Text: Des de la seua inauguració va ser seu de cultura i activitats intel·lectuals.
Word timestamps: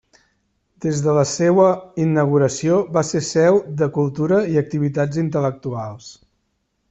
Des 0.85 1.01
de 1.07 1.13
la 1.17 1.25
seua 1.31 1.67
inauguració 2.05 2.79
va 2.97 3.03
ser 3.11 3.21
seu 3.29 3.61
de 3.81 3.89
cultura 3.99 4.41
i 4.55 4.59
activitats 4.65 5.23
intel·lectuals. 5.27 6.09